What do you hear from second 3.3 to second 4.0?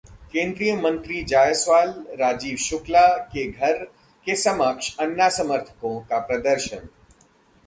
के घर